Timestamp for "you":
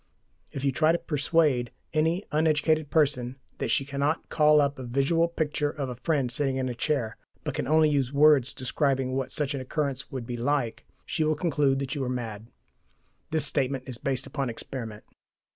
0.65-0.71, 11.93-12.03